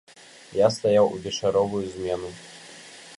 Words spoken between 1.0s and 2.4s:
у вечаровую змену.